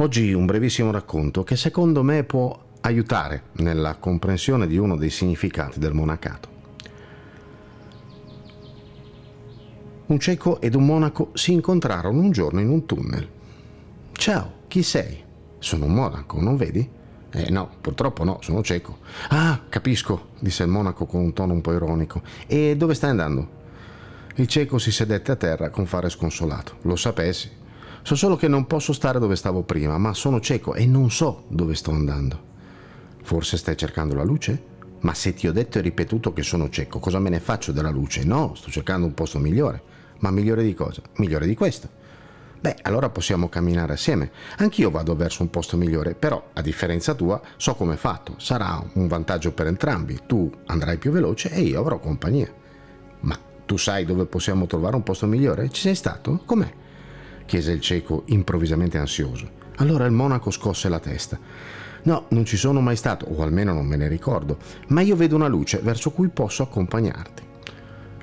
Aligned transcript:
Oggi 0.00 0.32
un 0.32 0.46
brevissimo 0.46 0.92
racconto 0.92 1.42
che 1.42 1.56
secondo 1.56 2.04
me 2.04 2.22
può 2.22 2.56
aiutare 2.82 3.46
nella 3.54 3.96
comprensione 3.96 4.68
di 4.68 4.76
uno 4.76 4.96
dei 4.96 5.10
significati 5.10 5.80
del 5.80 5.92
monacato. 5.92 6.48
Un 10.06 10.20
cieco 10.20 10.60
ed 10.60 10.76
un 10.76 10.86
monaco 10.86 11.30
si 11.34 11.52
incontrarono 11.52 12.20
un 12.20 12.30
giorno 12.30 12.60
in 12.60 12.68
un 12.68 12.86
tunnel. 12.86 13.28
Ciao, 14.12 14.52
chi 14.68 14.84
sei? 14.84 15.20
Sono 15.58 15.86
un 15.86 15.94
monaco, 15.94 16.40
non 16.40 16.56
vedi? 16.56 16.88
Eh 17.32 17.50
no, 17.50 17.68
purtroppo 17.80 18.22
no, 18.22 18.38
sono 18.40 18.62
cieco. 18.62 18.98
Ah, 19.30 19.62
capisco, 19.68 20.28
disse 20.38 20.62
il 20.62 20.68
monaco 20.68 21.06
con 21.06 21.22
un 21.22 21.32
tono 21.32 21.54
un 21.54 21.60
po' 21.60 21.72
ironico. 21.72 22.22
E 22.46 22.76
dove 22.76 22.94
stai 22.94 23.10
andando? 23.10 23.48
Il 24.36 24.46
cieco 24.46 24.78
si 24.78 24.92
sedette 24.92 25.32
a 25.32 25.36
terra 25.36 25.70
con 25.70 25.86
fare 25.86 26.08
sconsolato. 26.08 26.76
Lo 26.82 26.94
sapessi. 26.94 27.66
So 28.02 28.14
solo 28.14 28.36
che 28.36 28.48
non 28.48 28.66
posso 28.66 28.92
stare 28.92 29.18
dove 29.18 29.36
stavo 29.36 29.62
prima, 29.62 29.98
ma 29.98 30.14
sono 30.14 30.40
cieco 30.40 30.74
e 30.74 30.86
non 30.86 31.10
so 31.10 31.44
dove 31.48 31.74
sto 31.74 31.90
andando. 31.90 32.46
Forse 33.22 33.56
stai 33.56 33.76
cercando 33.76 34.14
la 34.14 34.24
luce? 34.24 34.76
Ma 35.00 35.14
se 35.14 35.34
ti 35.34 35.46
ho 35.46 35.52
detto 35.52 35.78
e 35.78 35.82
ripetuto 35.82 36.32
che 36.32 36.42
sono 36.42 36.70
cieco, 36.70 36.98
cosa 36.98 37.18
me 37.18 37.30
ne 37.30 37.40
faccio 37.40 37.72
della 37.72 37.90
luce? 37.90 38.24
No, 38.24 38.54
sto 38.54 38.70
cercando 38.70 39.06
un 39.06 39.14
posto 39.14 39.38
migliore. 39.38 39.82
Ma 40.20 40.30
migliore 40.30 40.64
di 40.64 40.74
cosa? 40.74 41.02
Migliore 41.16 41.46
di 41.46 41.54
questo. 41.54 41.88
Beh, 42.60 42.78
allora 42.82 43.08
possiamo 43.08 43.48
camminare 43.48 43.92
assieme. 43.92 44.32
Anch'io 44.56 44.90
vado 44.90 45.14
verso 45.14 45.42
un 45.42 45.50
posto 45.50 45.76
migliore, 45.76 46.14
però, 46.16 46.50
a 46.52 46.60
differenza 46.60 47.14
tua, 47.14 47.40
so 47.56 47.74
come 47.76 47.94
è 47.94 47.96
fatto. 47.96 48.34
Sarà 48.38 48.82
un 48.94 49.06
vantaggio 49.06 49.52
per 49.52 49.68
entrambi. 49.68 50.18
Tu 50.26 50.50
andrai 50.66 50.98
più 50.98 51.12
veloce 51.12 51.50
e 51.50 51.60
io 51.60 51.78
avrò 51.78 52.00
compagnia. 52.00 52.52
Ma 53.20 53.38
tu 53.64 53.76
sai 53.76 54.04
dove 54.04 54.26
possiamo 54.26 54.66
trovare 54.66 54.96
un 54.96 55.04
posto 55.04 55.26
migliore? 55.26 55.68
Ci 55.70 55.82
sei 55.82 55.94
stato? 55.94 56.42
Com'è? 56.44 56.72
Chiese 57.48 57.72
il 57.72 57.80
cieco 57.80 58.24
improvvisamente 58.26 58.98
ansioso. 58.98 59.48
Allora 59.76 60.04
il 60.04 60.12
monaco 60.12 60.50
scosse 60.50 60.90
la 60.90 61.00
testa. 61.00 61.38
No, 62.02 62.26
non 62.28 62.44
ci 62.44 62.58
sono 62.58 62.82
mai 62.82 62.94
stato, 62.94 63.24
o 63.24 63.42
almeno 63.42 63.72
non 63.72 63.86
me 63.86 63.96
ne 63.96 64.06
ricordo, 64.06 64.58
ma 64.88 65.00
io 65.00 65.16
vedo 65.16 65.34
una 65.34 65.48
luce 65.48 65.80
verso 65.82 66.10
cui 66.10 66.28
posso 66.28 66.62
accompagnarti. 66.62 67.42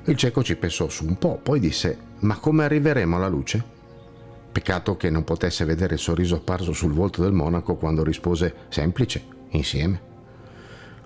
Il 0.04 0.16
cieco 0.16 0.44
ci 0.44 0.54
pensò 0.54 0.88
su 0.88 1.04
un 1.04 1.18
po', 1.18 1.40
poi 1.42 1.58
disse: 1.58 1.98
Ma 2.20 2.38
come 2.38 2.64
arriveremo 2.64 3.16
alla 3.16 3.26
luce? 3.26 3.74
Peccato 4.52 4.96
che 4.96 5.10
non 5.10 5.24
potesse 5.24 5.64
vedere 5.64 5.94
il 5.94 6.00
sorriso 6.00 6.36
apparso 6.36 6.72
sul 6.72 6.92
volto 6.92 7.22
del 7.22 7.32
monaco 7.32 7.74
quando 7.74 8.04
rispose: 8.04 8.54
Semplice, 8.68 9.24
insieme. 9.50 10.00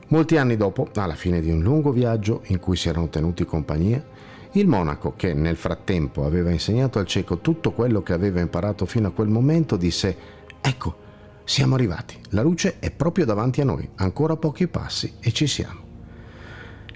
Molti 0.08 0.36
anni 0.36 0.56
dopo, 0.58 0.90
alla 0.94 1.14
fine 1.14 1.40
di 1.40 1.50
un 1.50 1.62
lungo 1.62 1.90
viaggio 1.90 2.42
in 2.48 2.58
cui 2.58 2.76
si 2.76 2.88
erano 2.90 3.08
tenuti 3.08 3.46
compagnia, 3.46 4.04
il 4.52 4.66
monaco, 4.66 5.14
che 5.16 5.34
nel 5.34 5.56
frattempo 5.56 6.24
aveva 6.24 6.50
insegnato 6.50 6.98
al 6.98 7.06
cieco 7.06 7.38
tutto 7.38 7.72
quello 7.72 8.02
che 8.02 8.12
aveva 8.12 8.40
imparato 8.40 8.86
fino 8.86 9.08
a 9.08 9.12
quel 9.12 9.28
momento, 9.28 9.76
disse: 9.76 10.16
Ecco, 10.60 10.96
siamo 11.44 11.74
arrivati, 11.74 12.16
la 12.30 12.42
luce 12.42 12.78
è 12.78 12.90
proprio 12.90 13.24
davanti 13.24 13.60
a 13.60 13.64
noi, 13.64 13.88
ancora 13.96 14.36
pochi 14.36 14.66
passi 14.68 15.14
e 15.20 15.32
ci 15.32 15.46
siamo. 15.46 15.89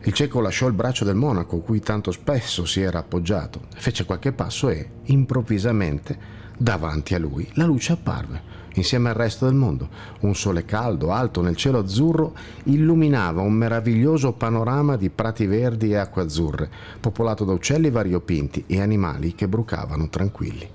Il 0.06 0.12
cieco 0.12 0.41
lasciò 0.41 0.66
il 0.66 0.74
braccio 0.74 1.06
del 1.06 1.14
monaco, 1.14 1.60
cui 1.60 1.80
tanto 1.80 2.12
spesso 2.12 2.66
si 2.66 2.83
era 2.83 2.98
appoggiato, 2.98 3.62
fece 3.74 4.05
qualche 4.05 4.33
passo 4.33 4.69
e, 4.69 4.91
improvvisamente, 5.05 6.42
davanti 6.58 7.14
a 7.14 7.19
lui, 7.19 7.48
la 7.55 7.64
luce 7.64 7.92
apparve, 7.92 8.42
insieme 8.75 9.08
al 9.08 9.14
resto 9.14 9.47
del 9.47 9.55
mondo. 9.55 9.88
Un 10.20 10.34
sole 10.34 10.66
caldo, 10.66 11.10
alto 11.10 11.41
nel 11.41 11.56
cielo 11.56 11.78
azzurro, 11.78 12.34
illuminava 12.64 13.41
un 13.41 13.55
meraviglioso 13.55 14.32
panorama 14.32 14.97
di 14.97 15.08
prati 15.08 15.47
verdi 15.47 15.92
e 15.92 15.97
acque 15.97 16.20
azzurre, 16.20 16.70
popolato 17.00 17.47
da 17.47 17.52
uccelli 17.52 17.88
variopinti 17.88 18.64
e 18.66 18.82
animali 18.82 19.34
che 19.34 19.48
brucavano 19.48 20.10
tranquilli. 20.10 20.69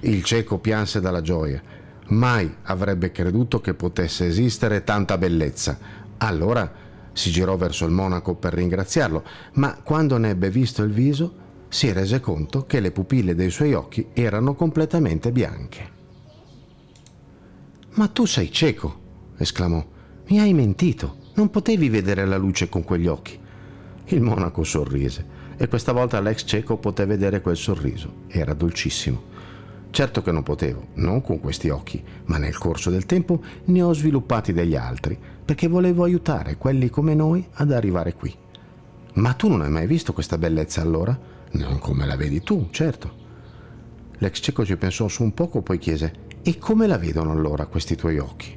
Il 0.00 0.24
cieco 0.24 0.58
pianse 0.58 1.00
dalla 1.00 1.22
gioia. 1.22 1.62
Mai 2.08 2.52
avrebbe 2.64 3.12
creduto 3.12 3.60
che 3.60 3.74
potesse 3.74 4.26
esistere 4.26 4.82
tanta 4.82 5.16
bellezza. 5.16 5.78
Allora 6.18 6.84
si 7.16 7.30
girò 7.30 7.56
verso 7.56 7.86
il 7.86 7.92
monaco 7.92 8.34
per 8.34 8.52
ringraziarlo, 8.52 9.24
ma 9.54 9.80
quando 9.82 10.18
ne 10.18 10.28
ebbe 10.28 10.50
visto 10.50 10.82
il 10.82 10.92
viso, 10.92 11.44
si 11.68 11.90
rese 11.90 12.20
conto 12.20 12.66
che 12.66 12.78
le 12.78 12.90
pupille 12.90 13.34
dei 13.34 13.48
suoi 13.48 13.72
occhi 13.72 14.08
erano 14.12 14.54
completamente 14.54 15.32
bianche. 15.32 15.90
Ma 17.92 18.08
tu 18.08 18.26
sei 18.26 18.52
cieco, 18.52 19.00
esclamò. 19.38 19.82
Mi 20.26 20.40
hai 20.40 20.52
mentito. 20.52 21.24
Non 21.36 21.48
potevi 21.48 21.88
vedere 21.88 22.26
la 22.26 22.36
luce 22.36 22.68
con 22.68 22.84
quegli 22.84 23.06
occhi. 23.06 23.38
Il 24.08 24.20
monaco 24.20 24.62
sorrise 24.62 25.54
e 25.56 25.68
questa 25.68 25.92
volta 25.92 26.20
l'ex 26.20 26.44
cieco 26.44 26.76
poté 26.76 27.06
vedere 27.06 27.40
quel 27.40 27.56
sorriso. 27.56 28.24
Era 28.26 28.52
dolcissimo. 28.52 29.22
Certo 29.90 30.22
che 30.22 30.32
non 30.32 30.42
potevo, 30.42 30.88
non 30.94 31.22
con 31.22 31.40
questi 31.40 31.68
occhi, 31.70 32.02
ma 32.26 32.36
nel 32.36 32.58
corso 32.58 32.90
del 32.90 33.06
tempo 33.06 33.40
ne 33.66 33.82
ho 33.82 33.94
sviluppati 33.94 34.52
degli 34.52 34.76
altri, 34.76 35.18
perché 35.44 35.68
volevo 35.68 36.04
aiutare 36.04 36.56
quelli 36.56 36.90
come 36.90 37.14
noi 37.14 37.46
ad 37.54 37.72
arrivare 37.72 38.14
qui. 38.14 38.34
Ma 39.14 39.32
tu 39.32 39.48
non 39.48 39.62
hai 39.62 39.70
mai 39.70 39.86
visto 39.86 40.12
questa 40.12 40.36
bellezza 40.36 40.82
allora? 40.82 41.18
Non 41.52 41.78
come 41.78 42.04
la 42.04 42.16
vedi 42.16 42.42
tu, 42.42 42.68
certo. 42.70 43.24
L'ex 44.18 44.40
cieco 44.40 44.64
ci 44.64 44.76
pensò 44.76 45.08
su 45.08 45.22
un 45.22 45.32
poco, 45.32 45.62
poi 45.62 45.78
chiese: 45.78 46.12
E 46.42 46.58
come 46.58 46.86
la 46.86 46.98
vedono 46.98 47.30
allora 47.32 47.66
questi 47.66 47.96
tuoi 47.96 48.18
occhi? 48.18 48.54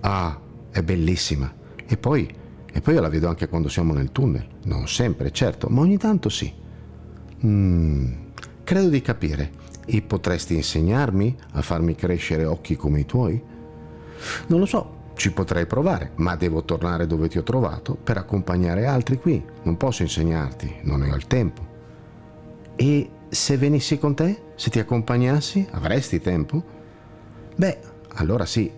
Ah, 0.00 0.38
è 0.70 0.82
bellissima. 0.82 1.50
E 1.86 1.96
poi, 1.96 2.28
e 2.70 2.80
poi 2.80 2.94
io 2.94 3.00
la 3.00 3.08
vedo 3.08 3.28
anche 3.28 3.48
quando 3.48 3.68
siamo 3.68 3.94
nel 3.94 4.12
tunnel. 4.12 4.46
Non 4.64 4.86
sempre, 4.88 5.32
certo, 5.32 5.68
ma 5.68 5.80
ogni 5.80 5.96
tanto 5.96 6.28
sì. 6.28 6.52
Mm, 7.44 8.12
credo 8.64 8.88
di 8.88 9.00
capire. 9.00 9.64
E 9.88 10.02
potresti 10.02 10.56
insegnarmi 10.56 11.36
a 11.52 11.62
farmi 11.62 11.94
crescere 11.94 12.44
occhi 12.44 12.74
come 12.74 13.00
i 13.00 13.06
tuoi? 13.06 13.40
Non 14.48 14.58
lo 14.58 14.66
so, 14.66 14.96
ci 15.14 15.32
potrei 15.32 15.64
provare, 15.66 16.10
ma 16.16 16.34
devo 16.34 16.64
tornare 16.64 17.06
dove 17.06 17.28
ti 17.28 17.38
ho 17.38 17.44
trovato 17.44 17.94
per 17.94 18.16
accompagnare 18.16 18.86
altri 18.86 19.16
qui. 19.16 19.42
Non 19.62 19.76
posso 19.76 20.02
insegnarti, 20.02 20.78
non 20.82 21.00
ne 21.00 21.12
ho 21.12 21.14
il 21.14 21.28
tempo. 21.28 21.64
E 22.74 23.10
se 23.28 23.56
venissi 23.56 23.96
con 23.98 24.16
te? 24.16 24.42
Se 24.56 24.70
ti 24.70 24.80
accompagnassi? 24.80 25.68
Avresti 25.70 26.20
tempo? 26.20 26.64
Beh, 27.54 27.78
allora 28.14 28.44
sì. 28.44 28.68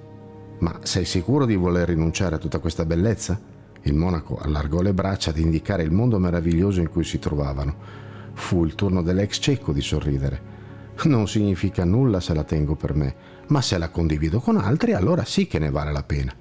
Ma 0.58 0.78
sei 0.82 1.06
sicuro 1.06 1.46
di 1.46 1.56
voler 1.56 1.88
rinunciare 1.88 2.34
a 2.34 2.38
tutta 2.38 2.58
questa 2.58 2.84
bellezza? 2.84 3.40
Il 3.82 3.94
monaco 3.94 4.38
allargò 4.38 4.82
le 4.82 4.92
braccia 4.92 5.30
ad 5.30 5.38
indicare 5.38 5.84
il 5.84 5.90
mondo 5.90 6.18
meraviglioso 6.18 6.80
in 6.80 6.90
cui 6.90 7.04
si 7.04 7.18
trovavano. 7.18 7.96
Fu 8.34 8.66
il 8.66 8.74
turno 8.74 9.02
dell'ex 9.02 9.38
cieco 9.40 9.72
di 9.72 9.80
sorridere 9.80 10.56
non 11.04 11.28
significa 11.28 11.84
nulla 11.84 12.20
se 12.20 12.34
la 12.34 12.44
tengo 12.44 12.74
per 12.74 12.94
me, 12.94 13.14
ma 13.48 13.60
se 13.60 13.78
la 13.78 13.88
condivido 13.88 14.40
con 14.40 14.56
altri 14.56 14.92
allora 14.92 15.24
sì 15.24 15.46
che 15.46 15.58
ne 15.58 15.70
vale 15.70 15.92
la 15.92 16.02
pena. 16.02 16.34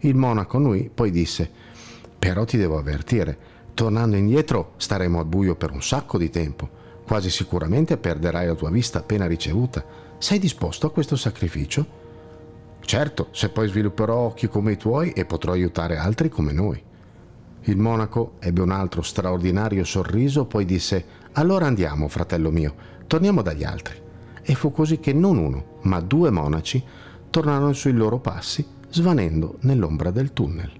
Il 0.00 0.14
monaco 0.14 0.58
lui 0.58 0.90
poi 0.92 1.10
disse, 1.10 1.50
però 2.18 2.44
ti 2.44 2.56
devo 2.56 2.78
avvertire, 2.78 3.38
tornando 3.74 4.16
indietro 4.16 4.72
staremo 4.76 5.18
al 5.18 5.26
buio 5.26 5.54
per 5.54 5.70
un 5.70 5.82
sacco 5.82 6.18
di 6.18 6.30
tempo, 6.30 6.68
quasi 7.06 7.30
sicuramente 7.30 7.96
perderai 7.96 8.46
la 8.46 8.54
tua 8.54 8.70
vista 8.70 8.98
appena 8.98 9.26
ricevuta. 9.26 9.84
Sei 10.18 10.38
disposto 10.38 10.86
a 10.86 10.90
questo 10.90 11.16
sacrificio? 11.16 11.98
Certo, 12.80 13.28
se 13.30 13.50
poi 13.50 13.68
svilupperò 13.68 14.16
occhi 14.16 14.48
come 14.48 14.72
i 14.72 14.76
tuoi 14.76 15.12
e 15.12 15.24
potrò 15.24 15.52
aiutare 15.52 15.96
altri 15.96 16.28
come 16.28 16.52
noi. 16.52 16.82
Il 17.64 17.76
monaco 17.76 18.34
ebbe 18.40 18.62
un 18.62 18.70
altro 18.70 19.02
straordinario 19.02 19.84
sorriso, 19.84 20.46
poi 20.46 20.64
disse, 20.64 21.04
allora 21.32 21.66
andiamo, 21.66 22.08
fratello 22.08 22.50
mio, 22.50 22.74
torniamo 23.10 23.42
dagli 23.42 23.64
altri. 23.64 24.00
E 24.40 24.54
fu 24.54 24.70
così 24.70 25.00
che 25.00 25.12
non 25.12 25.36
uno, 25.36 25.78
ma 25.82 25.98
due 25.98 26.30
monaci 26.30 26.80
tornarono 27.28 27.72
sui 27.72 27.92
loro 27.92 28.20
passi, 28.20 28.64
svanendo 28.88 29.56
nell'ombra 29.62 30.12
del 30.12 30.32
tunnel. 30.32 30.79